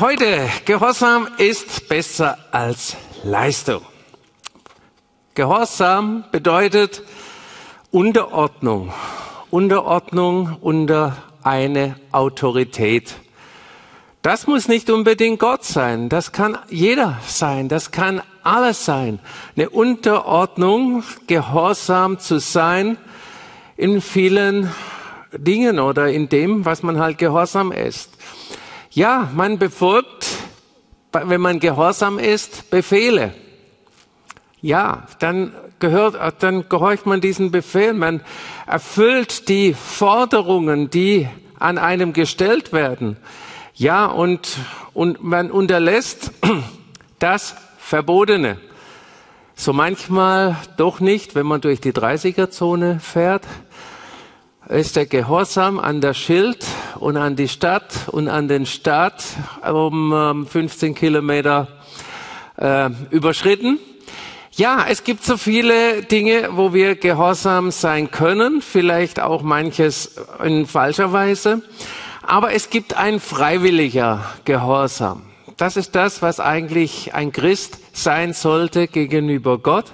[0.00, 3.82] heute, Gehorsam ist besser als Leistung.
[5.34, 7.02] Gehorsam bedeutet
[7.90, 8.94] Unterordnung.
[9.50, 13.14] Unterordnung unter eine Autorität.
[14.22, 16.08] Das muss nicht unbedingt Gott sein.
[16.08, 17.68] Das kann jeder sein.
[17.68, 19.18] Das kann alles sein.
[19.54, 22.96] Eine Unterordnung, gehorsam zu sein
[23.76, 24.70] in vielen
[25.32, 28.10] Dingen oder in dem, was man halt gehorsam ist.
[28.92, 30.26] Ja, man befolgt,
[31.12, 33.32] wenn man gehorsam ist, Befehle.
[34.60, 37.92] Ja, dann gehört, dann gehorcht man diesen Befehl.
[37.92, 38.20] Man
[38.66, 41.28] erfüllt die Forderungen, die
[41.60, 43.16] an einem gestellt werden.
[43.74, 44.58] Ja, und,
[44.92, 46.32] und man unterlässt
[47.20, 48.58] das Verbotene.
[49.54, 53.44] So manchmal doch nicht, wenn man durch die 30er-Zone fährt
[54.70, 56.64] ist der Gehorsam an der Schild
[57.00, 59.24] und an die Stadt und an den Staat
[59.68, 61.66] um 15 ähm, Kilometer
[62.56, 63.80] äh, überschritten.
[64.52, 70.66] Ja, es gibt so viele Dinge, wo wir gehorsam sein können, vielleicht auch manches in
[70.66, 71.62] falscher Weise.
[72.22, 75.22] Aber es gibt ein freiwilliger Gehorsam.
[75.56, 79.86] Das ist das, was eigentlich ein Christ sein sollte gegenüber Gott.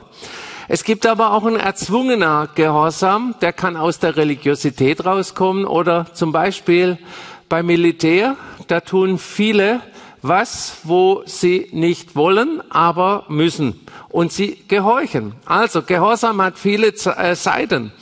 [0.68, 6.32] Es gibt aber auch ein erzwungener Gehorsam, der kann aus der Religiosität rauskommen oder zum
[6.32, 6.98] Beispiel
[7.48, 8.36] beim Militär,
[8.66, 9.80] da tun viele
[10.22, 13.80] was, wo sie nicht wollen, aber müssen.
[14.08, 15.34] Und sie gehorchen.
[15.44, 17.92] Also Gehorsam hat viele äh, Seiten.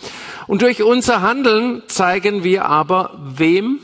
[0.46, 3.80] Und durch unser Handeln zeigen wir aber, wem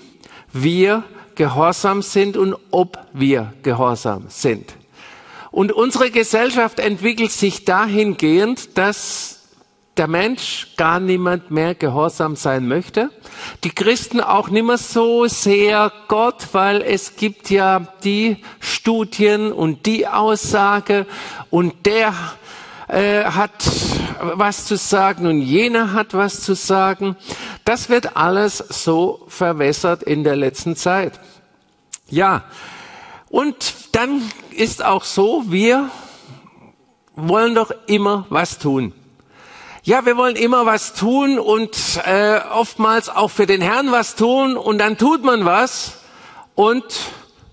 [0.53, 1.03] wir
[1.35, 4.75] gehorsam sind und ob wir gehorsam sind.
[5.51, 9.41] Und unsere Gesellschaft entwickelt sich dahingehend, dass
[9.97, 13.11] der Mensch gar niemand mehr gehorsam sein möchte.
[13.65, 19.87] Die Christen auch nicht mehr so sehr Gott, weil es gibt ja die Studien und
[19.87, 21.07] die Aussage
[21.51, 22.15] und der
[22.89, 23.53] äh, hat
[24.21, 27.17] was zu sagen und jener hat was zu sagen.
[27.65, 31.21] Das wird alles so verwässert in der letzten Zeit.
[32.09, 32.45] Ja,
[33.29, 35.91] und dann ist auch so, wir
[37.17, 38.93] wollen doch immer was tun.
[39.83, 44.57] Ja, wir wollen immer was tun und äh, oftmals auch für den Herrn was tun
[44.57, 45.99] und dann tut man was
[46.55, 46.85] und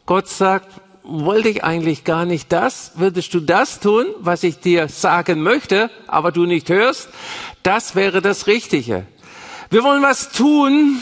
[0.06, 0.68] Gott sagt,
[1.03, 2.92] wollte ich eigentlich gar nicht das?
[2.96, 7.08] Würdest du das tun, was ich dir sagen möchte, aber du nicht hörst?
[7.64, 9.06] Das wäre das Richtige.
[9.69, 11.02] Wir wollen was tun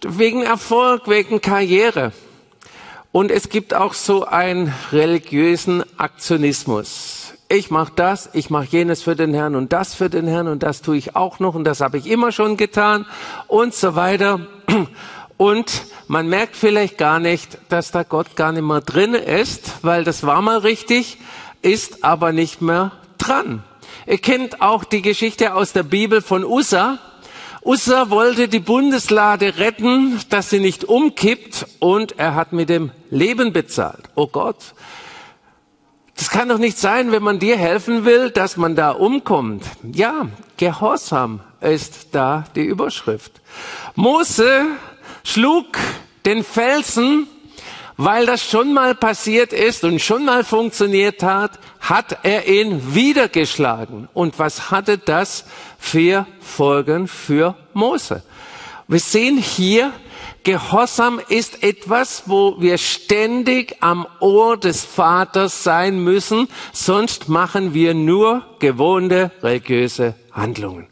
[0.00, 2.12] wegen Erfolg, wegen Karriere.
[3.10, 7.32] Und es gibt auch so einen religiösen Aktionismus.
[7.48, 10.62] Ich mache das, ich mache jenes für den Herrn und das für den Herrn und
[10.62, 13.06] das tue ich auch noch und das habe ich immer schon getan
[13.46, 14.40] und so weiter.
[15.38, 20.02] Und man merkt vielleicht gar nicht, dass da Gott gar nicht mehr drin ist, weil
[20.02, 21.18] das war mal richtig,
[21.62, 23.62] ist aber nicht mehr dran.
[24.04, 26.98] Ihr kennt auch die Geschichte aus der Bibel von Usa.
[27.68, 33.52] Ussa wollte die Bundeslade retten, dass sie nicht umkippt und er hat mit dem Leben
[33.52, 34.08] bezahlt.
[34.14, 34.72] Oh Gott.
[36.16, 39.64] Das kann doch nicht sein, wenn man dir helfen will, dass man da umkommt.
[39.92, 43.32] Ja, Gehorsam ist da die Überschrift.
[43.94, 44.64] Mose
[45.22, 45.66] schlug
[46.24, 47.26] den Felsen
[47.98, 53.28] weil das schon mal passiert ist und schon mal funktioniert hat, hat er ihn wieder
[53.28, 54.08] geschlagen.
[54.14, 55.44] Und was hatte das
[55.78, 58.22] für Folgen für Mose?
[58.86, 59.92] Wir sehen hier,
[60.44, 67.92] Gehorsam ist etwas, wo wir ständig am Ohr des Vaters sein müssen, sonst machen wir
[67.92, 70.86] nur gewohnte religiöse Handlungen.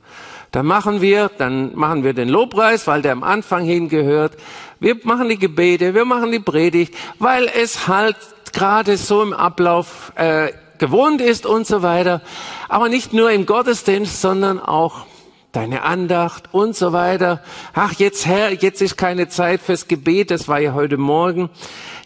[0.57, 4.39] Dann machen wir, dann machen wir den Lobpreis, weil der am Anfang hingehört.
[4.81, 8.17] Wir machen die Gebete, wir machen die Predigt, weil es halt
[8.55, 12.23] gerade so im Ablauf äh, gewohnt ist und so weiter.
[12.71, 15.05] Aber nicht nur im Gottesdienst, sondern auch
[15.53, 17.43] deine Andacht und so weiter.
[17.75, 21.51] Ach, jetzt Herr, jetzt ist keine Zeit fürs Gebet, das war ja heute Morgen.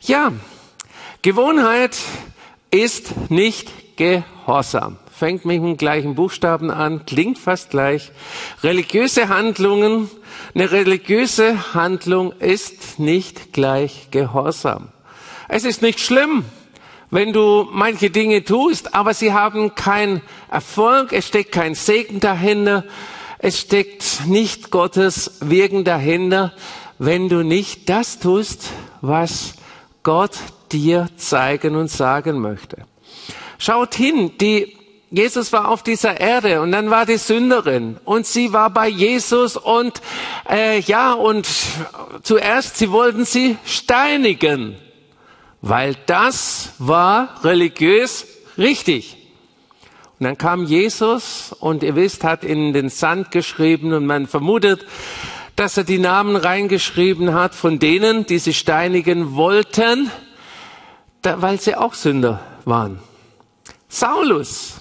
[0.03, 0.33] Ja,
[1.23, 1.97] Gewohnheit
[2.73, 8.11] ist nicht Gehorsam fängt mit dem gleichen Buchstaben an, klingt fast gleich.
[8.63, 10.09] Religiöse Handlungen,
[10.55, 14.89] eine religiöse Handlung ist nicht gleich Gehorsam.
[15.47, 16.47] Es ist nicht schlimm,
[17.11, 22.85] wenn du manche Dinge tust, aber sie haben keinen Erfolg, es steckt kein Segen dahinter,
[23.41, 26.55] es steckt nicht Gottes Wirken dahinter,
[26.99, 28.71] wenn du nicht das tust,
[29.03, 29.53] was
[30.03, 30.39] Gott
[30.73, 32.87] dir zeigen und sagen möchte.
[33.59, 34.80] Schaut hin, die
[35.11, 39.57] Jesus war auf dieser Erde und dann war die Sünderin und sie war bei Jesus
[39.57, 40.01] und
[40.49, 41.49] äh, ja und
[42.23, 44.77] zuerst sie wollten sie steinigen.
[45.63, 48.27] weil das war religiös
[48.57, 49.17] richtig.
[50.19, 54.87] Und dann kam Jesus und ihr wisst, hat in den Sand geschrieben und man vermutet,
[55.57, 60.11] dass er die Namen reingeschrieben hat von denen, die sie steinigen wollten,
[61.23, 63.01] weil sie auch Sünder waren.
[63.89, 64.80] Saulus,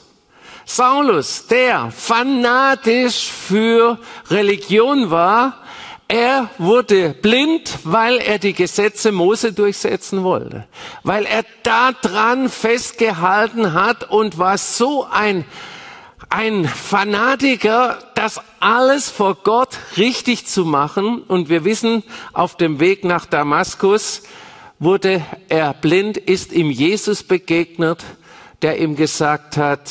[0.71, 3.97] Saulus, der fanatisch für
[4.29, 5.55] Religion war,
[6.07, 10.67] er wurde blind, weil er die Gesetze Mose durchsetzen wollte,
[11.01, 15.43] weil er daran festgehalten hat und war so ein
[16.29, 21.23] ein Fanatiker, das alles vor Gott richtig zu machen.
[21.23, 24.21] Und wir wissen, auf dem Weg nach Damaskus
[24.77, 28.03] wurde er blind, ist ihm Jesus begegnet,
[28.61, 29.81] der ihm gesagt hat,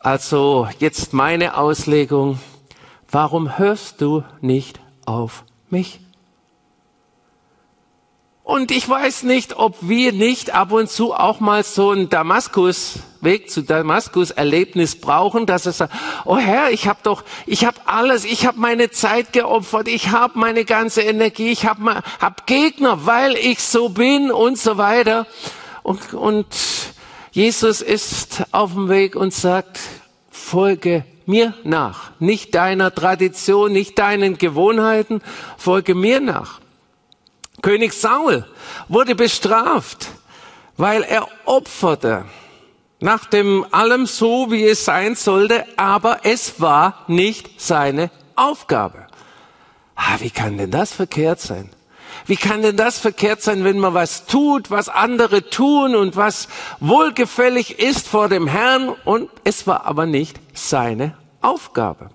[0.00, 2.40] also jetzt meine Auslegung,
[3.10, 6.00] warum hörst du nicht auf mich.
[8.42, 12.98] Und ich weiß nicht, ob wir nicht ab und zu auch mal so einen Damaskus
[13.20, 15.92] Weg zu Damaskus Erlebnis brauchen, dass sagt,
[16.24, 20.38] oh Herr, ich habe doch, ich habe alles, ich habe meine Zeit geopfert, ich habe
[20.38, 25.26] meine ganze Energie, ich habe hab Gegner, weil ich so bin und so weiter.
[25.82, 26.46] Und, und
[27.32, 29.78] Jesus ist auf dem Weg und sagt,
[30.30, 32.10] folge mir nach.
[32.18, 35.22] Nicht deiner Tradition, nicht deinen Gewohnheiten,
[35.56, 36.60] folge mir nach.
[37.62, 38.44] König Saul
[38.88, 40.08] wurde bestraft,
[40.76, 42.24] weil er opferte.
[43.00, 49.06] Nach dem allem so, wie es sein sollte, aber es war nicht seine Aufgabe.
[49.94, 51.70] Ah, wie kann denn das verkehrt sein?
[52.26, 56.48] Wie kann denn das verkehrt sein, wenn man was tut, was andere tun und was
[56.80, 62.10] wohlgefällig ist vor dem Herrn und es war aber nicht seine Aufgabe.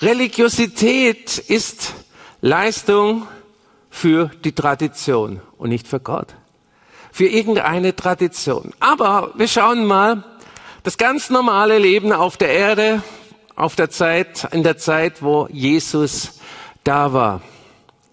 [0.00, 1.94] Religiosität ist
[2.40, 3.26] Leistung
[3.90, 6.28] für die Tradition und nicht für Gott.
[7.12, 8.72] Für irgendeine Tradition.
[8.78, 10.24] Aber wir schauen mal,
[10.82, 13.02] das ganz normale Leben auf der Erde,
[13.54, 16.40] auf der Zeit, in der Zeit, wo Jesus
[16.84, 17.42] da war.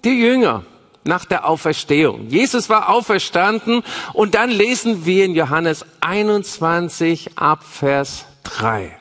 [0.03, 0.63] Die Jünger
[1.07, 2.27] nach der Auferstehung.
[2.27, 3.83] Jesus war auferstanden
[4.13, 8.97] und dann lesen wir in Johannes 21 ab Vers 3.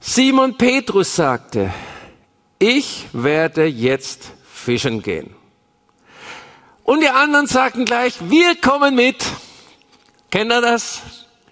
[0.00, 1.72] Simon Petrus sagte,
[2.58, 5.34] ich werde jetzt fischen gehen.
[6.84, 9.24] Und die anderen sagten gleich, wir kommen mit.
[10.30, 11.02] Kennt ihr das?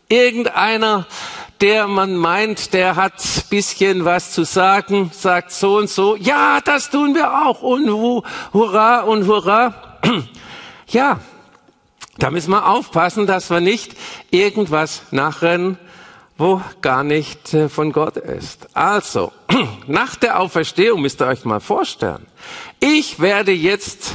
[0.09, 1.07] Irgendeiner,
[1.61, 3.15] der man meint, der hat
[3.51, 7.91] bisschen was zu sagen, sagt so und so, ja, das tun wir auch und
[8.53, 9.75] hurra und hurra.
[10.91, 11.21] Ja,
[12.17, 13.95] da müssen wir aufpassen, dass wir nicht
[14.31, 15.77] irgendwas nachrennen,
[16.39, 18.75] wo gar nicht äh, von Gott ist.
[18.75, 19.33] Also,
[19.87, 22.27] nach der Auferstehung müsst ihr euch mal vorstellen.
[22.81, 24.15] Ich werde jetzt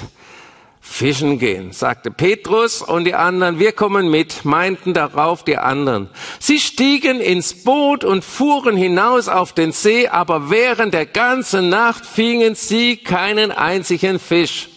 [0.85, 6.09] fischen gehen, sagte Petrus und die anderen, wir kommen mit, meinten darauf die anderen.
[6.39, 12.05] Sie stiegen ins Boot und fuhren hinaus auf den See, aber während der ganzen Nacht
[12.05, 14.69] fingen sie keinen einzigen Fisch.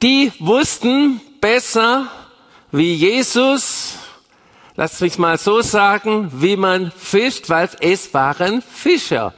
[0.00, 2.06] Die wussten besser
[2.70, 3.98] wie Jesus
[4.78, 9.34] lass mich mal so sagen, wie man fischt, weil es waren Fischer.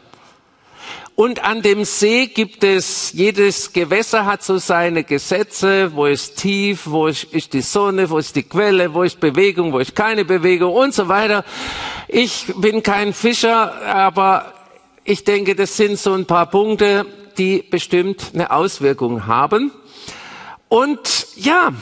[1.20, 6.86] Und an dem See gibt es, jedes Gewässer hat so seine Gesetze, wo ist tief,
[6.86, 10.72] wo ist die Sonne, wo ist die Quelle, wo ist Bewegung, wo ist keine Bewegung
[10.72, 11.44] und so weiter.
[12.08, 14.54] Ich bin kein Fischer, aber
[15.04, 17.04] ich denke, das sind so ein paar Punkte,
[17.36, 19.72] die bestimmt eine Auswirkung haben.
[20.70, 21.74] Und ja,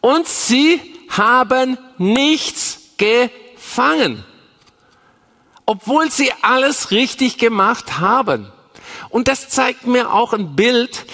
[0.00, 4.24] und sie haben nichts gefangen.
[5.66, 8.50] Obwohl sie alles richtig gemacht haben.
[9.08, 11.06] Und das zeigt mir auch ein Bild.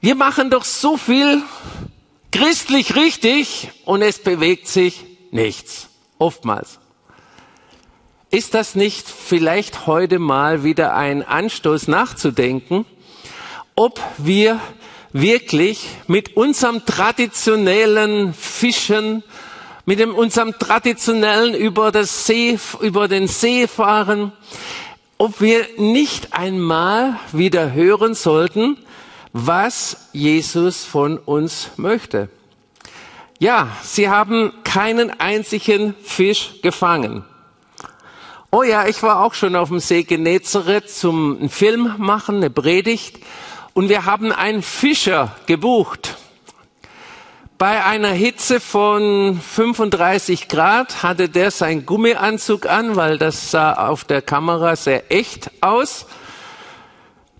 [0.00, 1.42] Wir machen doch so viel
[2.30, 5.88] christlich richtig und es bewegt sich nichts.
[6.18, 6.78] Oftmals.
[8.30, 12.84] Ist das nicht vielleicht heute mal wieder ein Anstoß nachzudenken,
[13.74, 14.60] ob wir
[15.12, 19.22] wirklich mit unserem traditionellen Fischen
[19.86, 24.32] mit dem, unserem traditionellen über, das See, über den See fahren,
[25.18, 28.78] ob wir nicht einmal wieder hören sollten,
[29.32, 32.28] was Jesus von uns möchte.
[33.38, 37.24] Ja, sie haben keinen einzigen Fisch gefangen.
[38.50, 43.18] Oh ja, ich war auch schon auf dem See Genezareth zum Film machen, eine Predigt.
[43.74, 46.16] Und wir haben einen Fischer gebucht.
[47.58, 54.04] Bei einer Hitze von 35 Grad hatte der seinen Gummianzug an, weil das sah auf
[54.04, 56.04] der Kamera sehr echt aus.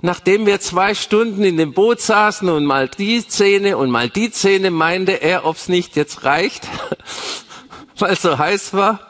[0.01, 4.31] nachdem wir zwei Stunden in dem Boot saßen und mal die Szene und mal die
[4.31, 6.67] Szene, meinte er, ob's nicht jetzt reicht,
[7.99, 9.01] weil es so heiß war.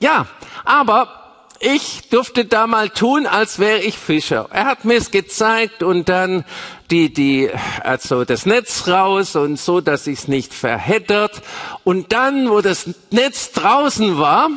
[0.00, 0.26] Ja,
[0.64, 1.21] aber
[1.62, 4.48] ich durfte da mal tun, als wäre ich Fischer.
[4.50, 6.44] Er hat mir es gezeigt und dann
[6.90, 7.50] die, die,
[7.84, 11.40] also das Netz raus und so, dass ich es nicht verheddert.
[11.84, 14.50] Und dann, wo das Netz draußen war,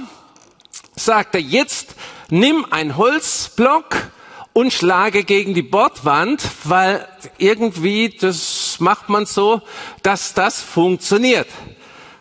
[0.95, 1.95] sagte er, jetzt
[2.29, 3.95] nimm ein Holzblock
[4.53, 7.07] und schlage gegen die Bordwand, weil
[7.37, 9.61] irgendwie, das macht man so,
[10.01, 11.47] dass das funktioniert.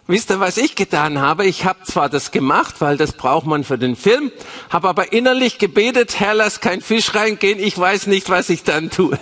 [0.06, 1.46] Wisst ihr, was ich getan habe?
[1.46, 4.30] Ich habe zwar das gemacht, weil das braucht man für den Film,
[4.68, 8.90] habe aber innerlich gebetet, Herr, lass kein Fisch reingehen, ich weiß nicht, was ich dann
[8.90, 9.18] tue.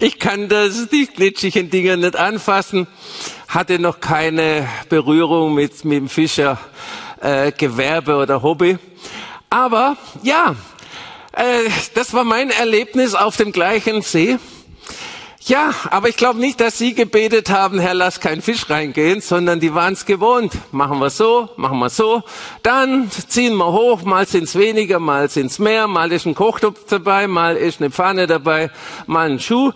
[0.00, 2.86] ich kann das, die glitschigen Dinger nicht anfassen,
[3.46, 8.78] hatte noch keine Berührung mit, mit dem Fischergewerbe äh, oder Hobby.
[9.50, 10.56] Aber ja,
[11.32, 14.38] äh, das war mein Erlebnis auf dem gleichen See.
[15.48, 19.60] Ja, aber ich glaube nicht, dass Sie gebetet haben, Herr, lass kein Fisch reingehen, sondern
[19.60, 20.52] die waren es gewohnt.
[20.72, 22.22] Machen wir so, machen wir so.
[22.62, 27.28] Dann ziehen wir hoch, mal sind's weniger, mal sind's mehr, mal ist ein Kochtopf dabei,
[27.28, 28.70] mal ist eine Pfanne dabei,
[29.06, 29.72] mal ein Schuh.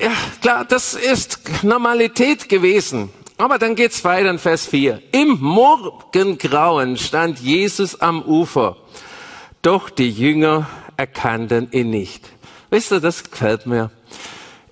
[0.00, 0.10] Ja,
[0.40, 3.10] klar, das ist Normalität gewesen.
[3.38, 5.00] Aber dann geht's weiter in Vers 4.
[5.12, 8.76] Im Morgengrauen stand Jesus am Ufer.
[9.62, 12.28] Doch die Jünger erkannten ihn nicht.
[12.70, 13.92] Wisst ihr, das gefällt mir.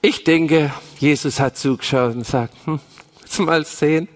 [0.02, 2.80] Ich denke, Jesus hat zugeschaut und sagt, hm,
[3.20, 4.08] jetzt mal sehen,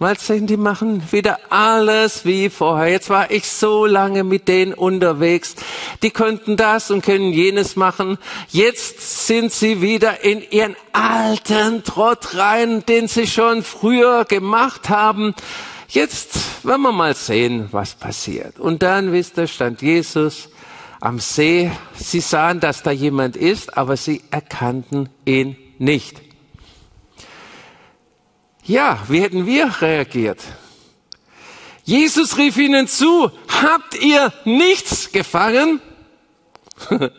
[0.00, 2.90] mal sehen, die machen wieder alles wie vorher.
[2.90, 5.54] Jetzt war ich so lange mit denen unterwegs.
[6.02, 8.18] Die könnten das und können jenes machen.
[8.48, 15.36] Jetzt sind sie wieder in ihren alten Trott rein, den sie schon früher gemacht haben.
[15.86, 18.58] Jetzt werden wir mal sehen, was passiert.
[18.58, 20.48] Und dann, wisst ihr, stand Jesus
[21.00, 21.70] am See.
[21.94, 26.20] Sie sahen, dass da jemand ist, aber sie erkannten ihn nicht.
[28.64, 30.40] Ja, wie hätten wir reagiert?
[31.84, 35.80] Jesus rief ihnen zu, habt ihr nichts gefangen?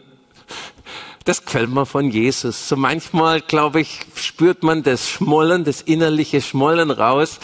[1.23, 2.67] Das gefällt mir von Jesus.
[2.67, 7.39] So manchmal, glaube ich, spürt man das Schmollen, das innerliche Schmollen raus.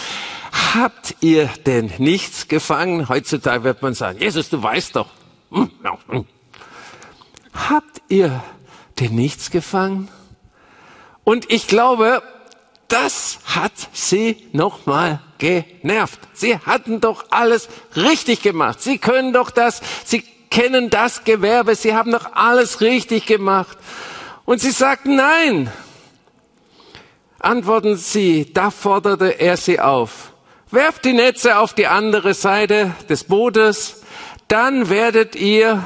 [0.74, 3.08] Habt ihr denn nichts gefangen?
[3.08, 5.10] Heutzutage wird man sagen, Jesus, du weißt doch.
[7.54, 8.44] Habt ihr
[9.00, 10.10] denn nichts gefangen?
[11.24, 12.22] Und ich glaube,
[12.88, 16.20] das hat sie nochmal genervt.
[16.34, 18.82] Sie hatten doch alles richtig gemacht.
[18.82, 23.78] Sie können doch das, sie kennen das Gewerbe, sie haben doch alles richtig gemacht.
[24.46, 25.72] Und sie sagten nein.
[27.40, 30.32] Antworten sie, da forderte er sie auf.
[30.72, 34.04] Werft die Netze auf die andere Seite des Bootes,
[34.48, 35.86] dann werdet ihr,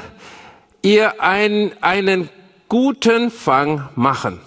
[0.82, 2.30] ihr ein, einen
[2.70, 4.40] guten Fang machen.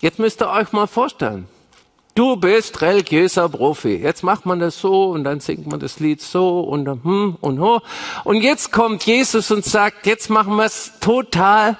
[0.00, 1.46] Jetzt müsst ihr euch mal vorstellen.
[2.14, 3.96] Du bist religiöser Profi.
[3.96, 7.38] Jetzt macht man das so und dann singt man das Lied so und dann hm
[7.40, 7.80] und ho.
[8.24, 11.78] Und jetzt kommt Jesus und sagt, jetzt machen wir es total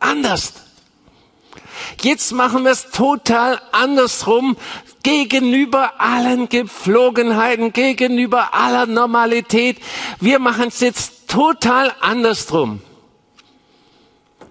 [0.00, 0.63] anders.
[2.00, 4.56] Jetzt machen wir es total andersrum
[5.02, 9.78] gegenüber allen Gepflogenheiten, gegenüber aller Normalität.
[10.20, 12.80] Wir machen es jetzt total andersrum.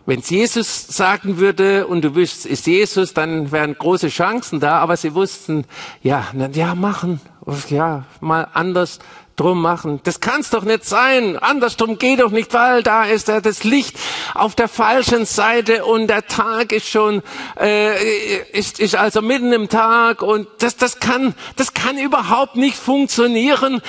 [0.06, 4.80] Wenn es Jesus sagen würde und du wüsstest, ist Jesus, dann wären große Chancen da,
[4.80, 5.63] aber sie wussten,
[6.01, 7.22] ja, ja, machen,
[7.70, 9.00] ja, mal anders
[9.36, 10.00] drum machen.
[10.04, 11.38] Das kann's doch nicht sein.
[11.38, 13.98] Andersrum geht doch nicht, weil da ist ja das Licht
[14.36, 17.24] auf der falschen Seite und der Tag ist schon
[17.60, 22.78] äh, ist, ist also mitten im Tag und das das kann das kann überhaupt nicht
[22.78, 23.82] funktionieren.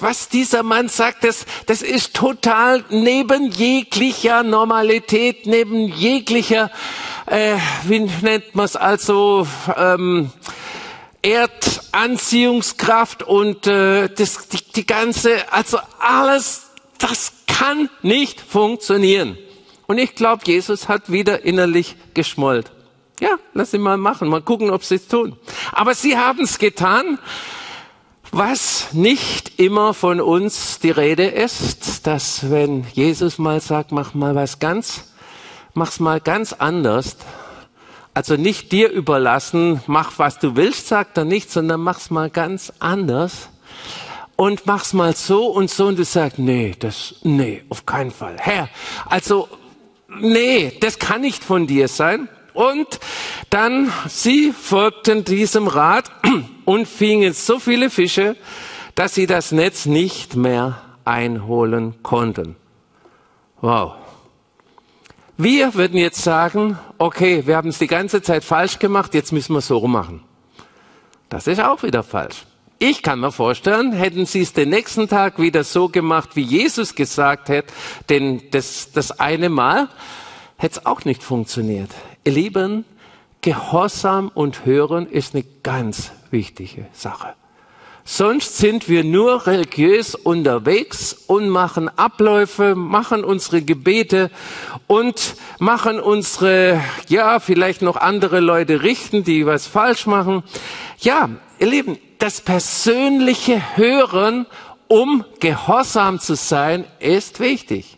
[0.00, 6.70] Was dieser Mann sagt, das das ist total neben jeglicher Normalität, neben jeglicher
[7.26, 9.46] äh, wie nennt man es also
[9.76, 10.32] ähm,
[11.22, 19.36] Erdanziehungskraft und äh, das, die, die ganze, also alles, das kann nicht funktionieren.
[19.86, 22.70] Und ich glaube, Jesus hat wieder innerlich geschmollt.
[23.20, 25.36] Ja, lass sie mal machen, mal gucken, ob sie es tun.
[25.72, 27.18] Aber sie haben es getan,
[28.30, 34.34] was nicht immer von uns die Rede ist, dass wenn Jesus mal sagt, mach mal
[34.34, 35.12] was ganz,
[35.74, 37.16] mach's mal ganz anders,
[38.18, 42.72] also nicht dir überlassen, mach was du willst, sagt er nicht, sondern mach's mal ganz
[42.80, 43.48] anders
[44.34, 48.34] und mach's mal so und so und du sagst, nee, das, nee, auf keinen Fall.
[48.40, 48.70] Herr,
[49.06, 49.48] also,
[50.08, 52.28] nee, das kann nicht von dir sein.
[52.54, 52.98] Und
[53.50, 56.10] dann, sie folgten diesem Rat
[56.64, 58.34] und fingen so viele Fische,
[58.96, 62.56] dass sie das Netz nicht mehr einholen konnten.
[63.60, 64.07] Wow.
[65.40, 69.52] Wir würden jetzt sagen, okay, wir haben es die ganze Zeit falsch gemacht, jetzt müssen
[69.52, 70.24] wir es so machen.
[71.28, 72.44] Das ist auch wieder falsch.
[72.80, 76.96] Ich kann mir vorstellen, hätten sie es den nächsten Tag wieder so gemacht, wie Jesus
[76.96, 77.66] gesagt hat,
[78.08, 79.88] denn das, das eine Mal
[80.56, 81.90] hätte es auch nicht funktioniert.
[82.24, 82.84] Ihr Lieben,
[83.40, 87.34] Gehorsam und Hören ist eine ganz wichtige Sache.
[88.10, 94.30] Sonst sind wir nur religiös unterwegs und machen Abläufe, machen unsere Gebete
[94.86, 100.42] und machen unsere, ja, vielleicht noch andere Leute richten, die was falsch machen.
[101.00, 104.46] Ja, ihr Lieben, das persönliche Hören,
[104.88, 107.97] um gehorsam zu sein, ist wichtig.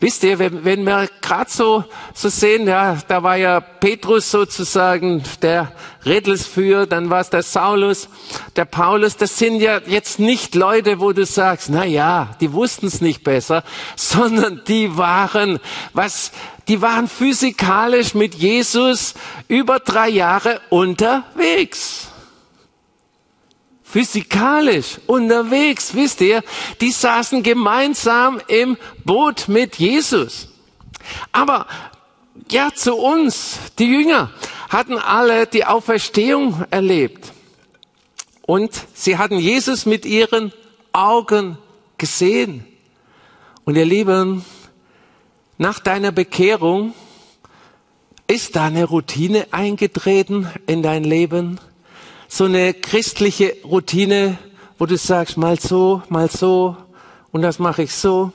[0.00, 5.22] Wisst ihr, wenn, wenn wir gerade so, so sehen, ja, da war ja Petrus sozusagen
[5.42, 5.72] der
[6.06, 8.08] Redelsführer, dann war es der Saulus,
[8.56, 12.86] der Paulus, das sind ja jetzt nicht Leute, wo du sagst, na ja, die wussten
[12.86, 13.62] es nicht besser,
[13.96, 15.58] sondern die waren,
[15.92, 16.32] was,
[16.66, 19.12] die waren physikalisch mit Jesus
[19.48, 22.09] über drei Jahre unterwegs
[23.90, 26.42] physikalisch unterwegs, wisst ihr,
[26.80, 30.48] die saßen gemeinsam im Boot mit Jesus.
[31.32, 31.66] Aber
[32.50, 34.30] ja, zu uns, die Jünger,
[34.68, 37.32] hatten alle die Auferstehung erlebt.
[38.42, 40.52] Und sie hatten Jesus mit ihren
[40.92, 41.58] Augen
[41.98, 42.64] gesehen.
[43.64, 44.44] Und ihr Lieben,
[45.58, 46.94] nach deiner Bekehrung
[48.26, 51.60] ist da eine Routine eingetreten in dein Leben?
[52.32, 54.38] So eine christliche Routine,
[54.78, 56.76] wo du sagst, mal so, mal so
[57.32, 58.32] und das mache ich so.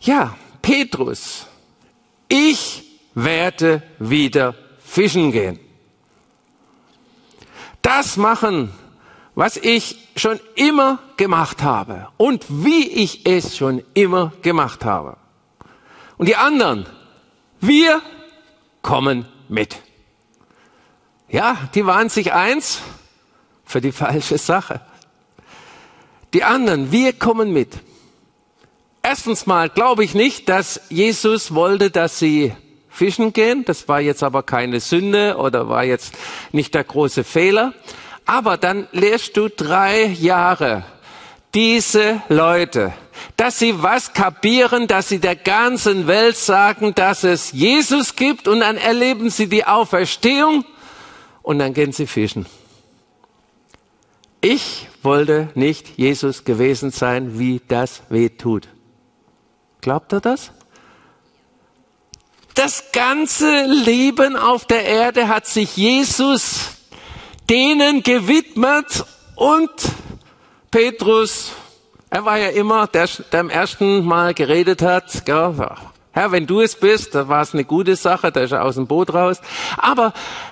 [0.00, 1.46] Ja, Petrus,
[2.28, 2.84] ich
[3.14, 5.58] werde wieder fischen gehen.
[7.80, 8.70] Das machen,
[9.34, 15.16] was ich schon immer gemacht habe und wie ich es schon immer gemacht habe.
[16.18, 16.84] Und die anderen,
[17.60, 18.02] wir
[18.82, 19.80] kommen mit.
[21.32, 22.82] Ja, die waren sich eins
[23.64, 24.82] für die falsche Sache.
[26.34, 27.70] Die anderen, wir kommen mit.
[29.02, 32.54] Erstens mal glaube ich nicht, dass Jesus wollte, dass sie
[32.90, 33.64] fischen gehen.
[33.64, 36.12] Das war jetzt aber keine Sünde oder war jetzt
[36.52, 37.72] nicht der große Fehler.
[38.26, 40.84] Aber dann lehrst du drei Jahre
[41.54, 42.92] diese Leute,
[43.38, 48.60] dass sie was kapieren, dass sie der ganzen Welt sagen, dass es Jesus gibt und
[48.60, 50.66] dann erleben sie die Auferstehung
[51.42, 52.46] und dann gehen sie fischen.
[54.40, 58.68] Ich wollte nicht Jesus gewesen sein, wie das weh tut.
[59.80, 60.50] Glaubt er das?
[62.54, 66.76] Das ganze Leben auf der Erde hat sich Jesus
[67.48, 69.04] denen gewidmet
[69.36, 69.70] und
[70.70, 71.52] Petrus,
[72.10, 75.54] er war ja immer der, der am ersten Mal geredet hat, gell,
[76.14, 78.74] Herr, wenn du es bist, da war es eine gute Sache, da ist er aus
[78.74, 79.40] dem Boot raus.
[79.78, 80.12] Aber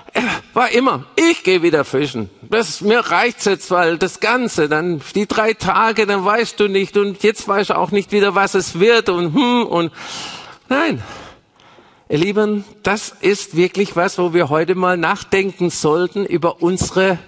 [0.53, 2.29] war immer, ich gehe wieder fischen.
[2.41, 6.97] Das, mir reicht's jetzt, weil das Ganze, dann die drei Tage, dann weißt du nicht
[6.97, 9.91] und jetzt weißt du auch nicht wieder, was es wird und hm und
[10.69, 11.01] nein.
[12.09, 17.19] Ihr Lieben, das ist wirklich was, wo wir heute mal nachdenken sollten über unsere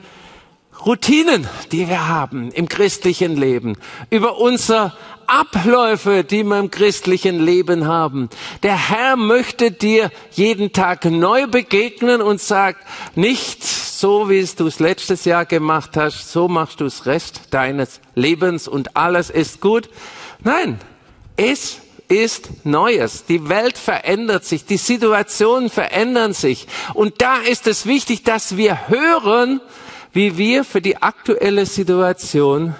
[0.85, 3.77] Routinen, die wir haben im christlichen Leben,
[4.09, 4.93] über unser
[5.33, 8.29] Abläufe, die wir im christlichen Leben haben.
[8.61, 14.79] Der Herr möchte dir jeden Tag neu begegnen und sagt, nicht so, wie du es
[14.79, 19.89] letztes Jahr gemacht hast, so machst du es Rest deines Lebens und alles ist gut.
[20.43, 20.79] Nein,
[21.35, 23.25] es ist Neues.
[23.25, 26.67] Die Welt verändert sich, die Situationen verändern sich.
[26.93, 29.61] Und da ist es wichtig, dass wir hören,
[30.11, 32.75] wie wir für die aktuelle Situation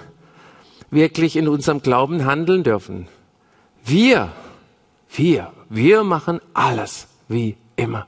[0.94, 3.08] wirklich in unserem Glauben handeln dürfen.
[3.84, 4.32] Wir,
[5.10, 8.06] wir, wir machen alles wie immer.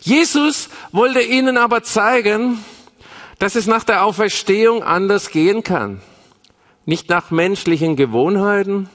[0.00, 2.58] Jesus wollte ihnen aber zeigen,
[3.38, 6.00] dass es nach der Auferstehung anders gehen kann.
[6.84, 8.88] Nicht nach menschlichen Gewohnheiten,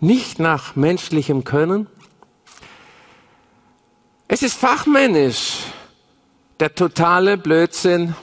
[0.00, 1.86] nicht nach menschlichem Können.
[4.28, 5.58] Es ist fachmännisch
[6.60, 8.14] der totale Blödsinn,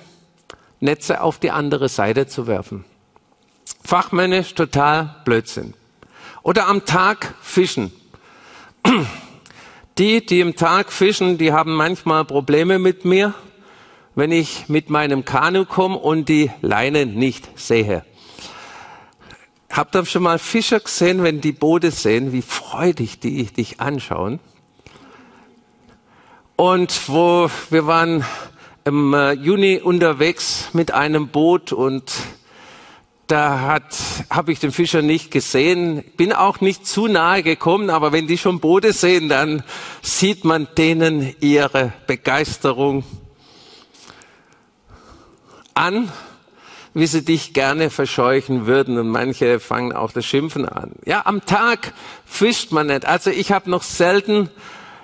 [0.79, 2.85] Netze auf die andere Seite zu werfen.
[3.89, 5.73] Fachmännisch total Blödsinn.
[6.43, 7.91] Oder am Tag fischen.
[9.97, 13.33] Die, die im Tag fischen, die haben manchmal Probleme mit mir,
[14.13, 18.05] wenn ich mit meinem Kanu komme und die Leine nicht sehe.
[19.71, 24.39] Habt ihr schon mal Fischer gesehen, wenn die Boote sehen, wie freudig die dich anschauen?
[26.55, 28.23] Und wo wir waren
[28.85, 32.13] im äh, Juni unterwegs mit einem Boot und
[33.29, 33.79] da
[34.31, 38.39] habe ich den Fischer nicht gesehen, bin auch nicht zu nahe gekommen, aber wenn die
[38.39, 39.63] schon Boote sehen, dann
[40.01, 43.03] sieht man denen ihre Begeisterung
[45.75, 46.11] an,
[46.95, 50.93] wie sie dich gerne verscheuchen würden und manche fangen auch das Schimpfen an.
[51.05, 51.93] Ja, am Tag
[52.25, 53.05] fischt man nicht.
[53.05, 54.49] Also ich habe noch selten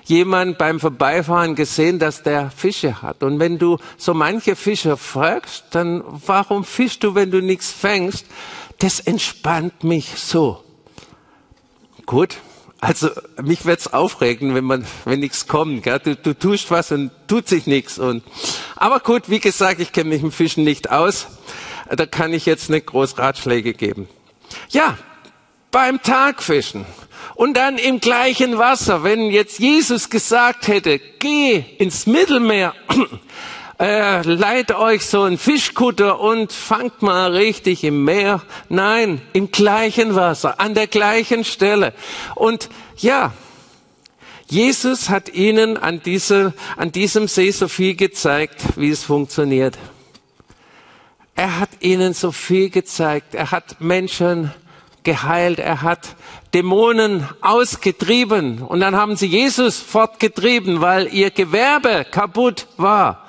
[0.06, 3.24] jemand beim Vorbeifahren gesehen, dass der Fische hat.
[3.24, 8.26] Und wenn du so manche Fischer fragst, dann warum fischst du, wenn du nichts fängst?
[8.80, 10.64] Das entspannt mich so.
[12.06, 12.38] Gut,
[12.82, 13.10] also
[13.42, 15.84] mich wird's aufregen, wenn man, wenn nichts kommt.
[15.84, 16.00] Gell?
[16.00, 17.98] Du, du tust was und tut sich nichts.
[17.98, 18.24] Und
[18.76, 21.28] aber gut, wie gesagt, ich kenne mich im Fischen nicht aus.
[21.90, 24.08] Da kann ich jetzt nicht groß Ratschläge geben.
[24.70, 24.98] Ja,
[25.72, 26.86] beim Tagfischen
[27.36, 32.74] und dann im gleichen Wasser, wenn jetzt Jesus gesagt hätte, geh ins Mittelmeer,
[33.80, 38.42] äh, leiht euch so einen Fischkutter und fangt mal richtig im Meer.
[38.70, 41.94] Nein, im gleichen Wasser, an der gleichen Stelle.
[42.36, 43.34] Und ja,
[44.48, 49.78] Jesus hat ihnen an, diese, an diesem See so viel gezeigt, wie es funktioniert.
[51.36, 53.36] Er hat ihnen so viel gezeigt.
[53.36, 54.54] Er hat Menschen
[55.06, 55.60] geheilt.
[55.60, 56.16] Er hat
[56.54, 58.62] Dämonen ausgetrieben.
[58.62, 63.26] Und dann haben sie Jesus fortgetrieben, weil ihr Gewerbe kaputt war.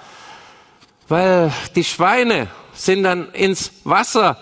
[1.06, 4.38] Weil die Schweine sind dann ins Wasser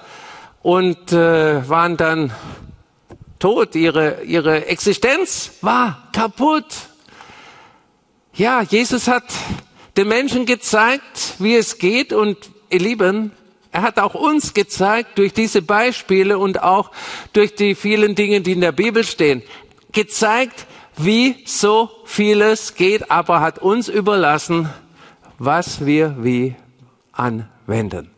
[0.62, 2.32] und äh, waren dann
[3.38, 3.74] tot.
[3.74, 6.64] Ihre, ihre Existenz war kaputt.
[8.34, 9.24] Ja, Jesus hat
[9.96, 12.12] den Menschen gezeigt, wie es geht.
[12.12, 12.36] Und
[12.70, 13.32] ihr Lieben,
[13.74, 16.92] er hat auch uns gezeigt durch diese Beispiele und auch
[17.32, 19.42] durch die vielen Dinge, die in der Bibel stehen,
[19.90, 24.68] gezeigt, wie so vieles geht, aber hat uns überlassen,
[25.38, 26.54] was wir wie
[27.10, 28.12] anwenden.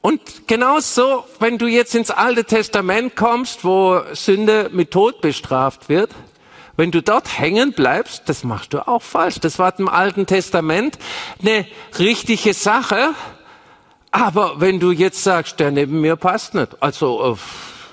[0.00, 6.14] Und genauso, wenn du jetzt ins Alte Testament kommst, wo Sünde mit Tod bestraft wird,
[6.76, 9.40] wenn du dort hängen bleibst, das machst du auch falsch.
[9.40, 10.98] Das war im Alten Testament
[11.42, 11.66] eine
[11.98, 13.12] richtige Sache,
[14.10, 17.36] aber wenn du jetzt sagst, der neben mir passt nicht, also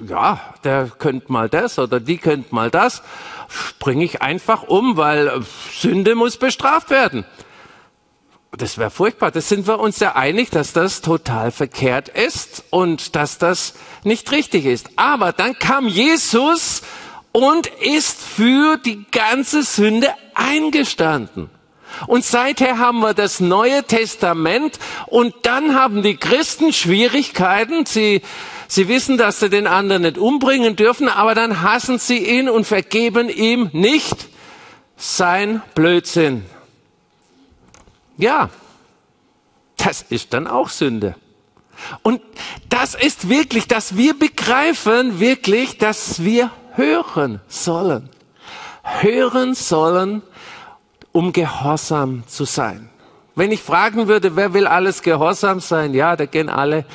[0.02, 3.02] äh, ja, der könnte mal das oder die könnte mal das,
[3.80, 7.26] bringe ich einfach um, weil äh, Sünde muss bestraft werden.
[8.52, 9.30] Das wäre furchtbar.
[9.32, 14.32] Das sind wir uns ja einig, dass das total verkehrt ist und dass das nicht
[14.32, 14.90] richtig ist.
[14.96, 16.82] Aber dann kam Jesus
[17.32, 21.50] und ist für die ganze Sünde eingestanden.
[22.06, 27.86] Und seither haben wir das Neue Testament und dann haben die Christen Schwierigkeiten.
[27.86, 28.22] Sie,
[28.68, 32.66] sie wissen, dass sie den anderen nicht umbringen dürfen, aber dann hassen sie ihn und
[32.66, 34.28] vergeben ihm nicht
[34.96, 36.46] sein Blödsinn.
[38.18, 38.50] Ja,
[39.78, 41.16] das ist dann auch Sünde.
[42.02, 42.22] Und
[42.70, 48.10] das ist wirklich, dass wir begreifen wirklich, dass wir hören sollen.
[48.84, 50.24] Hören sollen,
[51.18, 52.90] um gehorsam zu sein.
[53.34, 55.96] Wenn ich fragen würde, wer will alles gehorsam sein?
[55.96, 56.86] Ja, da gehen alle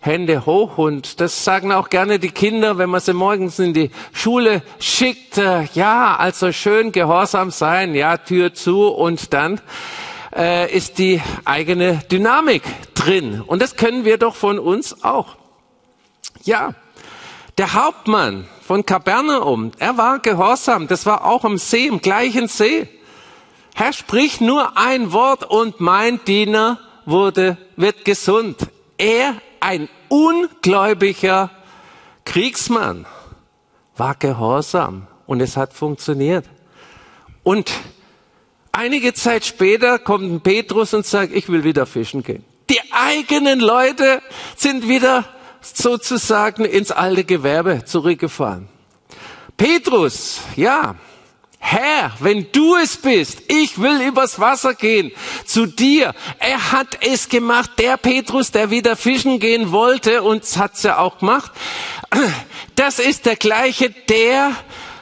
[0.00, 3.90] Hände hoch und das sagen auch gerne die Kinder, wenn man sie morgens in die
[4.12, 5.38] Schule schickt.
[5.38, 9.62] Äh, ja, also schön gehorsam sein, ja, Tür zu und dann
[10.36, 13.40] äh, ist die eigene Dynamik drin.
[13.40, 15.36] Und das können wir doch von uns auch.
[16.44, 16.74] Ja,
[17.56, 20.86] der Hauptmann von Kapernaum, er war gehorsam.
[20.86, 22.86] Das war auch am See, im gleichen See.
[23.80, 28.58] Herr, sprich nur ein Wort und mein Diener wurde, wird gesund.
[28.98, 31.50] Er, ein ungläubiger
[32.26, 33.06] Kriegsmann,
[33.96, 36.44] war gehorsam und es hat funktioniert.
[37.42, 37.72] Und
[38.70, 42.44] einige Zeit später kommt Petrus und sagt, ich will wieder fischen gehen.
[42.68, 44.20] Die eigenen Leute
[44.56, 45.24] sind wieder
[45.62, 48.68] sozusagen ins alte Gewerbe zurückgefahren.
[49.56, 50.96] Petrus, ja,
[51.62, 55.12] Herr, wenn du es bist, ich will übers Wasser gehen
[55.44, 56.14] zu dir.
[56.38, 61.18] Er hat es gemacht, der Petrus, der wieder fischen gehen wollte und hat's ja auch
[61.18, 61.52] gemacht.
[62.74, 64.52] Das ist der gleiche, der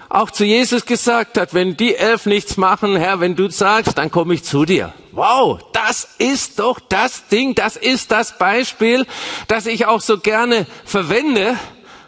[0.09, 4.11] auch zu Jesus gesagt hat, wenn die elf nichts machen, Herr, wenn du sagst, dann
[4.11, 4.93] komme ich zu dir.
[5.13, 9.07] Wow, das ist doch das Ding, das ist das Beispiel,
[9.47, 11.57] das ich auch so gerne verwende.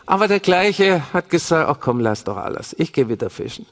[0.07, 3.65] Aber der gleiche hat gesagt, ach komm, lass doch alles, ich gehe wieder fischen.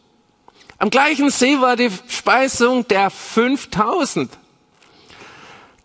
[0.79, 4.31] Am gleichen See war die Speisung der 5000.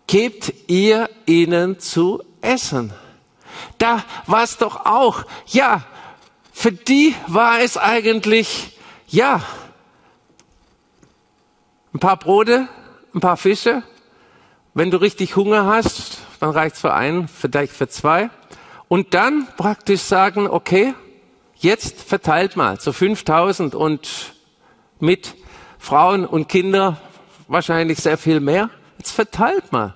[0.06, 2.92] Gebt ihr ihnen zu essen.
[3.78, 5.82] Da war es doch auch, ja,
[6.52, 8.78] für die war es eigentlich,
[9.08, 9.42] ja,
[11.92, 12.68] ein paar Brote,
[13.14, 13.82] ein paar Fische
[14.74, 18.30] Wenn du richtig Hunger hast, dann reicht's für einen, vielleicht für zwei.
[18.88, 20.94] Und dann praktisch sagen, okay,
[21.56, 24.33] jetzt verteilt mal so 5000 und
[25.04, 25.34] mit
[25.78, 27.00] Frauen und Kinder
[27.46, 28.70] wahrscheinlich sehr viel mehr.
[28.98, 29.94] Jetzt verteilt mal.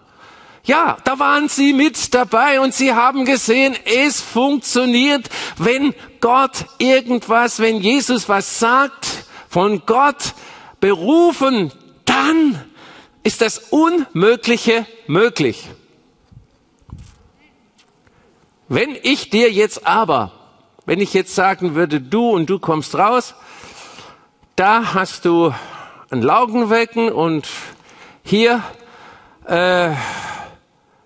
[0.64, 7.58] Ja, da waren sie mit dabei und sie haben gesehen, es funktioniert, wenn Gott irgendwas,
[7.58, 10.34] wenn Jesus was sagt, von Gott
[10.78, 11.72] berufen,
[12.04, 12.62] dann
[13.22, 15.68] ist das Unmögliche möglich.
[18.68, 20.32] Wenn ich dir jetzt aber,
[20.84, 23.34] wenn ich jetzt sagen würde, du und du kommst raus,
[24.58, 25.54] da hast du
[26.10, 27.46] ein Laugenwecken und
[28.24, 28.60] hier,
[29.46, 29.92] äh,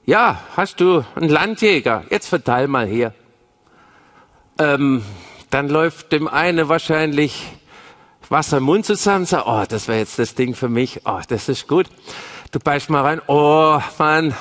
[0.07, 2.05] ja, hast du einen Landjäger.
[2.09, 3.13] Jetzt verteil mal hier.
[4.59, 5.05] Ähm,
[5.51, 7.45] dann läuft dem eine wahrscheinlich
[8.31, 11.03] Wasser im Mund zusammen, sagt, oh, das wäre jetzt das Ding für mich.
[11.05, 11.89] Oh, das ist gut.
[12.53, 13.21] Du beißt mal rein.
[13.27, 14.35] Oh, Mann,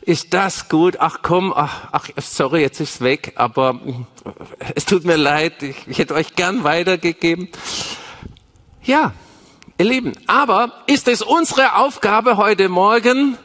[0.00, 0.96] ist das gut?
[1.00, 3.78] Ach komm, ach, ach sorry, jetzt ist es weg, aber
[4.74, 5.62] es tut mir leid.
[5.62, 7.50] Ich, ich hätte euch gern weitergegeben.
[8.86, 9.12] Ja,
[9.78, 13.38] ihr Lieben, aber ist es unsere Aufgabe heute Morgen,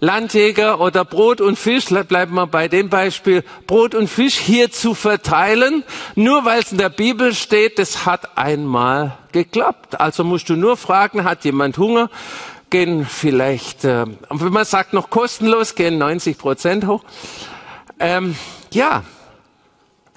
[0.00, 4.92] Landjäger oder Brot und Fisch, bleiben wir bei dem Beispiel, Brot und Fisch hier zu
[4.92, 5.82] verteilen,
[6.14, 9.98] nur weil es in der Bibel steht, das hat einmal geklappt.
[9.98, 12.10] Also musst du nur fragen, hat jemand Hunger?
[12.68, 17.02] Gehen vielleicht, äh, wenn man sagt noch kostenlos, gehen 90 Prozent hoch.
[17.98, 18.36] Ähm,
[18.72, 19.04] ja,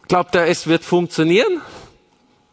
[0.09, 1.61] glaubt er, es wird funktionieren?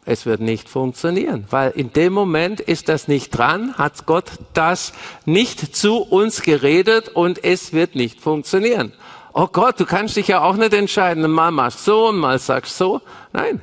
[0.05, 4.91] Es wird nicht funktionieren, weil in dem Moment ist das nicht dran, hat Gott das
[5.25, 8.91] nicht zu uns geredet und es wird nicht funktionieren.
[9.33, 12.77] Oh Gott, du kannst dich ja auch nicht entscheiden, mal machst so und mal sagst
[12.77, 13.01] so.
[13.31, 13.61] Nein.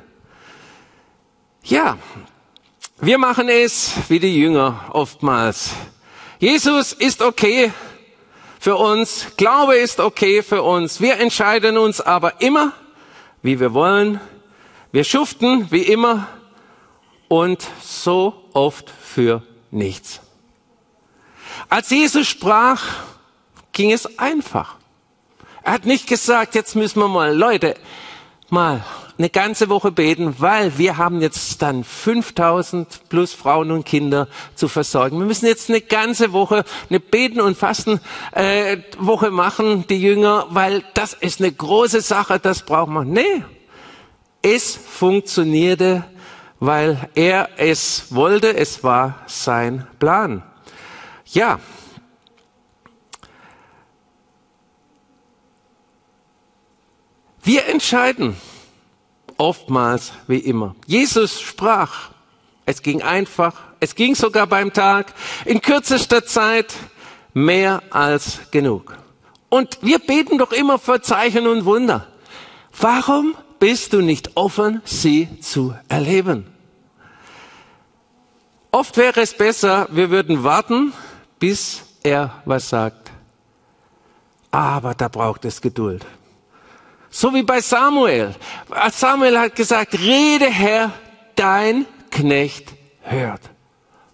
[1.63, 1.97] Ja,
[2.99, 5.71] wir machen es wie die Jünger oftmals.
[6.39, 7.71] Jesus ist okay
[8.59, 11.01] für uns, Glaube ist okay für uns.
[11.01, 12.73] Wir entscheiden uns aber immer,
[13.43, 14.19] wie wir wollen,
[14.91, 16.27] wir schuften wie immer
[17.27, 20.21] und so oft für nichts.
[21.69, 22.83] Als Jesus sprach,
[23.71, 24.75] ging es einfach.
[25.63, 27.75] Er hat nicht gesagt, jetzt müssen wir mal, Leute,
[28.49, 28.83] mal
[29.17, 34.67] eine ganze Woche beten, weil wir haben jetzt dann 5000 plus Frauen und Kinder zu
[34.67, 35.19] versorgen.
[35.19, 37.99] Wir müssen jetzt eine ganze Woche eine Beten und Fasten
[38.33, 38.77] äh,
[39.29, 43.11] machen, die Jünger, weil das ist eine große Sache, das braucht man.
[43.11, 43.43] Nee,
[44.41, 46.03] es funktionierte,
[46.59, 50.43] weil er es wollte, es war sein Plan.
[51.25, 51.59] Ja.
[57.43, 58.37] Wir entscheiden
[59.37, 60.75] oftmals wie immer.
[60.85, 62.11] Jesus sprach,
[62.65, 65.13] es ging einfach, es ging sogar beim Tag,
[65.45, 66.75] in kürzester Zeit
[67.33, 68.95] mehr als genug.
[69.49, 72.07] Und wir beten doch immer für Zeichen und Wunder.
[72.79, 76.47] Warum bist du nicht offen, sie zu erleben.
[78.71, 80.93] Oft wäre es besser, wir würden warten,
[81.37, 83.11] bis er was sagt.
[84.49, 86.03] Aber da braucht es Geduld.
[87.11, 88.33] So wie bei Samuel.
[88.91, 90.91] Samuel hat gesagt, rede Herr,
[91.35, 93.41] dein Knecht hört.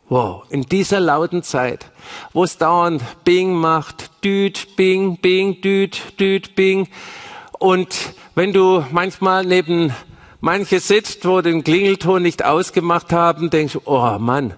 [0.09, 1.85] Wow, in dieser lauten Zeit,
[2.33, 6.89] wo es dauernd Bing macht, Düt, Bing, Bing, Düt, Düt, Bing,
[7.59, 9.91] und wenn du manchmal neben
[10.41, 14.53] manche sitzt, wo den Klingelton nicht ausgemacht haben, denkst du, oh Mann,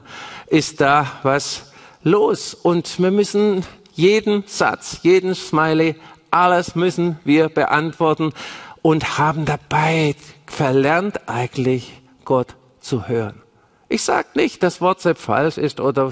[0.48, 1.72] ist da was
[2.04, 2.54] los?
[2.54, 5.96] Und wir müssen jeden Satz, jeden Smiley,
[6.30, 8.34] alles müssen wir beantworten
[8.82, 10.14] und haben dabei
[10.46, 13.42] verlernt eigentlich Gott zu hören.
[13.88, 16.12] Ich sag nicht, dass WhatsApp falsch ist oder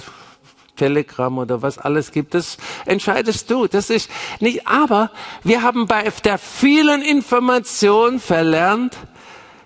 [0.77, 3.67] Telegram oder was alles gibt, das entscheidest du.
[3.67, 4.09] Das ist
[4.39, 5.11] nicht, aber
[5.43, 8.95] wir haben bei der vielen Information verlernt,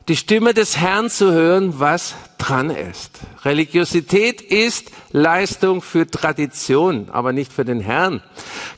[0.08, 3.20] die Stimme des Herrn zu hören, was dran ist.
[3.46, 8.22] Religiosität ist Leistung für Tradition, aber nicht für den Herrn.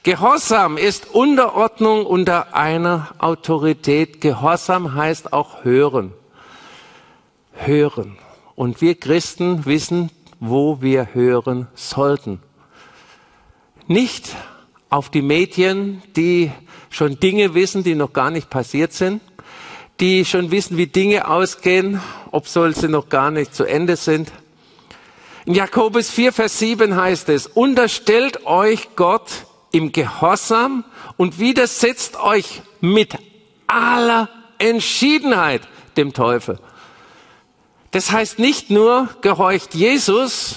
[0.03, 4.19] Gehorsam ist Unterordnung unter einer Autorität.
[4.19, 6.13] Gehorsam heißt auch hören.
[7.53, 8.17] Hören.
[8.55, 10.11] Und wir Christen wissen,
[10.45, 12.41] wo wir hören sollten.
[13.87, 14.35] Nicht
[14.89, 16.51] auf die Medien, die
[16.89, 19.21] schon Dinge wissen, die noch gar nicht passiert sind,
[20.01, 22.01] die schon wissen, wie Dinge ausgehen,
[22.31, 24.33] ob sie noch gar nicht zu Ende sind.
[25.45, 30.83] In Jakobus 4, Vers 7 heißt es, unterstellt euch Gott im Gehorsam
[31.15, 33.15] und widersetzt euch mit
[33.67, 34.27] aller
[34.57, 35.61] Entschiedenheit
[35.95, 36.59] dem Teufel.
[37.93, 40.55] Das heißt nicht nur, gehorcht Jesus,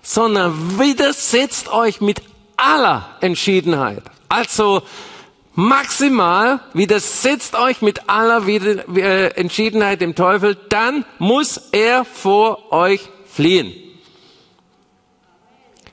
[0.00, 2.22] sondern widersetzt euch mit
[2.56, 4.04] aller Entschiedenheit.
[4.28, 4.82] Also
[5.56, 13.74] maximal widersetzt euch mit aller äh, Entschiedenheit dem Teufel, dann muss er vor euch fliehen.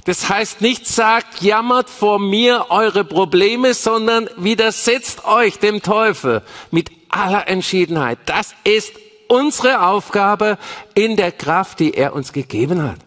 [0.06, 6.92] Das heißt nicht sagt, jammert vor mir eure Probleme, sondern widersetzt euch dem Teufel mit
[7.10, 8.20] aller Entschiedenheit.
[8.28, 8.94] Das ist
[9.28, 10.58] unsere Aufgabe
[10.94, 13.00] in der Kraft, die er uns gegeben hat.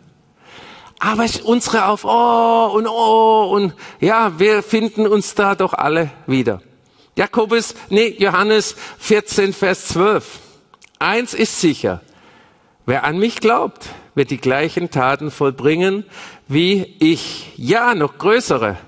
[0.98, 5.72] Aber es ist unsere auf Oh und Oh und ja, wir finden uns da doch
[5.72, 6.61] alle wieder.
[7.16, 10.38] Jakobus, nee, Johannes 14, Vers 12.
[10.98, 12.00] Eins ist sicher.
[12.87, 16.04] Wer an mich glaubt, wird die gleichen Taten vollbringen
[16.48, 17.52] wie ich.
[17.57, 18.78] Ja, noch größere.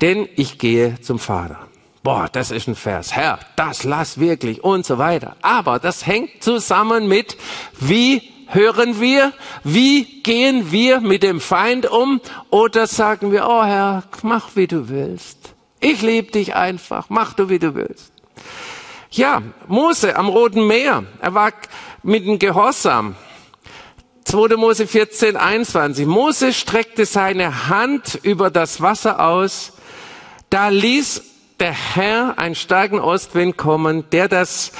[0.00, 1.67] Denn ich gehe zum Vater.
[2.02, 3.14] Boah, das ist ein Vers.
[3.14, 5.36] Herr, das lass wirklich und so weiter.
[5.42, 7.36] Aber das hängt zusammen mit,
[7.78, 9.32] wie hören wir?
[9.64, 12.20] Wie gehen wir mit dem Feind um?
[12.50, 15.54] Oder sagen wir, oh Herr, mach wie du willst.
[15.80, 17.06] Ich liebe dich einfach.
[17.08, 18.12] Mach du wie du willst.
[19.10, 21.04] Ja, Mose am Roten Meer.
[21.20, 21.52] Er war
[22.02, 23.16] mit dem Gehorsam.
[24.24, 24.56] 2.
[24.56, 26.06] Mose 14, 21.
[26.06, 29.72] Mose streckte seine Hand über das Wasser aus.
[30.50, 31.22] Da ließ
[31.60, 34.72] der Herr einen starken Ostwind kommen, der das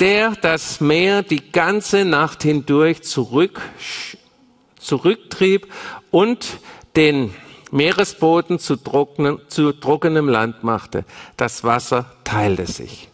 [0.00, 3.60] der das Meer die ganze Nacht hindurch zurück,
[4.78, 5.70] zurücktrieb
[6.10, 6.58] und
[6.96, 7.34] den
[7.70, 11.04] Meeresboden zu, trocknen, zu trockenem Land machte.
[11.36, 13.08] Das Wasser teilte sich.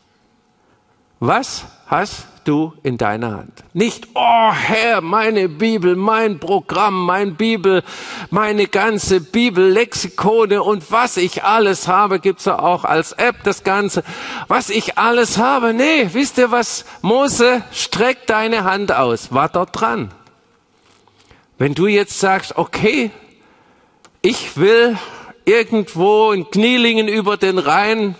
[1.18, 3.64] Was hast du in deiner Hand?
[3.72, 7.82] Nicht, oh Herr, meine Bibel, mein Programm, mein Bibel,
[8.30, 13.64] meine ganze Bibel, Lexikone und was ich alles habe, gibt's ja auch als App das
[13.64, 14.02] Ganze.
[14.48, 16.84] Was ich alles habe, nee, wisst ihr was?
[17.02, 20.12] Mose, streck deine Hand aus, war dort dran.
[21.58, 23.10] Wenn du jetzt sagst, okay,
[24.22, 24.98] ich will
[25.44, 28.16] irgendwo in Knielingen über den Rhein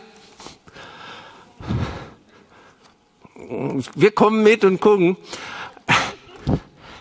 [3.94, 5.16] wir kommen mit und gucken.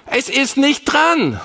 [0.05, 1.39] Es ist nicht dran.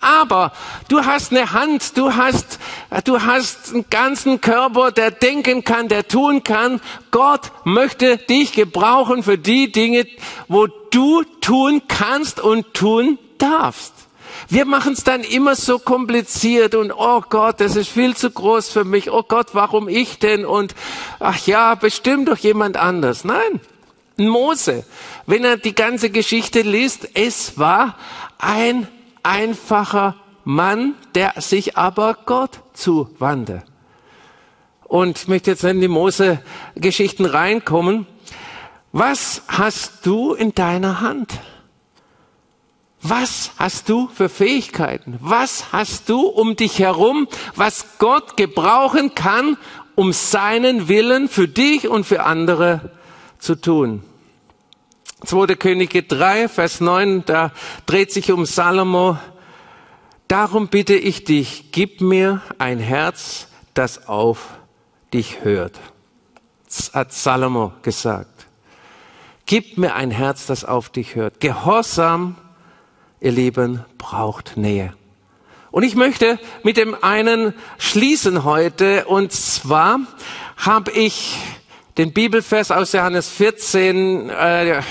[0.00, 0.52] Aber
[0.88, 2.58] du hast eine Hand, du hast,
[3.04, 6.80] du hast einen ganzen Körper, der denken kann, der tun kann.
[7.10, 10.06] Gott möchte dich gebrauchen für die Dinge,
[10.48, 13.94] wo du tun kannst und tun darfst.
[14.48, 18.68] Wir machen es dann immer so kompliziert und oh Gott, das ist viel zu groß
[18.68, 19.10] für mich.
[19.10, 20.44] Oh Gott, warum ich denn?
[20.44, 20.74] Und
[21.18, 23.24] ach ja, bestimmt doch jemand anders.
[23.24, 23.60] Nein,
[24.16, 24.84] Mose,
[25.26, 27.96] wenn er die ganze Geschichte liest, es war
[28.38, 28.88] ein
[29.22, 33.62] einfacher Mann, der sich aber Gott zuwandte.
[34.84, 38.06] Und ich möchte jetzt in die Mose-Geschichten reinkommen.
[38.92, 41.32] Was hast du in deiner Hand?
[43.02, 45.16] Was hast du für Fähigkeiten?
[45.20, 49.58] Was hast du um dich herum, was Gott gebrauchen kann,
[49.96, 52.95] um seinen Willen für dich und für andere
[53.38, 54.02] zu tun.
[55.24, 55.54] 2.
[55.56, 57.52] Könige 3, Vers 9, da
[57.86, 59.18] dreht sich um Salomo.
[60.28, 64.50] Darum bitte ich dich, gib mir ein Herz, das auf
[65.14, 65.78] dich hört.
[66.66, 68.46] Das hat Salomo gesagt.
[69.46, 71.40] Gib mir ein Herz, das auf dich hört.
[71.40, 72.36] Gehorsam,
[73.20, 74.92] ihr Lieben, braucht Nähe.
[75.70, 79.04] Und ich möchte mit dem einen schließen heute.
[79.04, 80.00] Und zwar
[80.56, 81.38] habe ich
[81.96, 84.82] den Bibelvers aus Johannes 14 äh,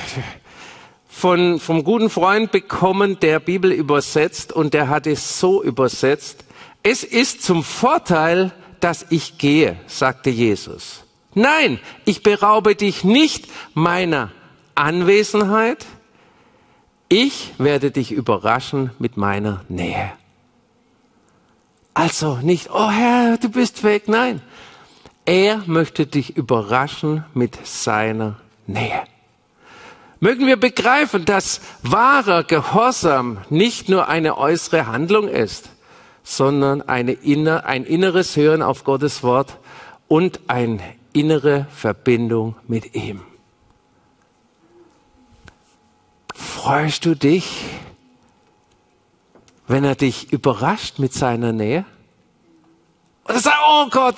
[1.08, 6.44] von, vom guten Freund bekommen, der Bibel übersetzt und der hat es so übersetzt.
[6.84, 11.04] Es ist zum Vorteil, dass ich gehe, sagte Jesus.
[11.34, 14.32] Nein, ich beraube dich nicht meiner
[14.74, 15.86] Anwesenheit.
[17.08, 20.12] Ich werde dich überraschen mit meiner Nähe.
[21.94, 24.08] Also nicht, oh Herr, du bist weg.
[24.08, 24.42] Nein,
[25.26, 29.04] er möchte dich überraschen mit seiner Nähe.
[30.20, 35.70] Mögen wir begreifen, dass wahrer Gehorsam nicht nur eine äußere Handlung ist,
[36.24, 39.58] sondern inner, ein inneres Hören auf Gottes Wort
[40.08, 40.82] und eine
[41.14, 43.22] innere Verbindung mit ihm.
[46.34, 47.66] Freust du dich,
[49.68, 51.86] wenn er dich überrascht mit seiner Nähe?
[53.26, 54.16] Und sagt, oh Gott,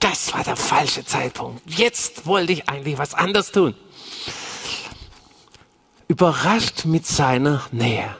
[0.00, 1.62] das war der falsche Zeitpunkt.
[1.66, 3.74] Jetzt wollte ich eigentlich was anderes tun.
[6.08, 8.14] Überrascht mit seiner Nähe.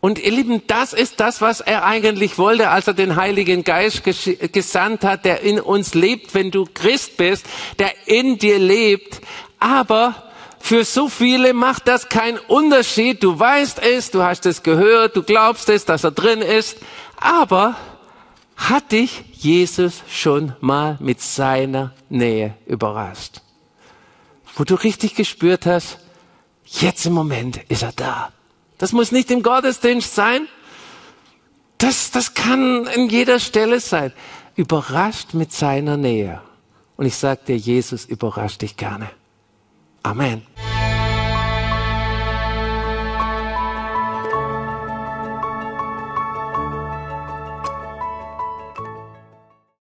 [0.00, 4.02] Und ihr Lieben, das ist das, was er eigentlich wollte, als er den Heiligen Geist
[4.04, 7.46] gesandt hat, der in uns lebt, wenn du Christ bist,
[7.78, 9.20] der in dir lebt.
[9.60, 13.22] Aber für so viele macht das keinen Unterschied.
[13.22, 16.78] Du weißt es, du hast es gehört, du glaubst es, dass er drin ist.
[17.20, 17.76] Aber
[18.68, 23.40] Hat dich Jesus schon mal mit seiner Nähe überrascht?
[24.54, 25.98] Wo du richtig gespürt hast,
[26.64, 28.32] jetzt im Moment ist er da.
[28.78, 30.46] Das muss nicht im Gottesdienst sein.
[31.78, 34.12] Das, das kann in jeder Stelle sein.
[34.54, 36.40] Überrascht mit seiner Nähe.
[36.96, 39.10] Und ich sage dir, Jesus überrascht dich gerne.
[40.04, 40.46] Amen.